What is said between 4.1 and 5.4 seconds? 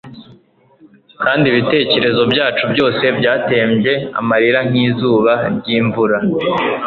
amarira nkizuba